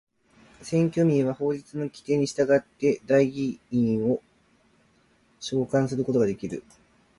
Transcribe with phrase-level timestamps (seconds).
[0.63, 4.19] 選挙民は法律の規定に従って代議員を
[5.39, 6.63] 召還することができる。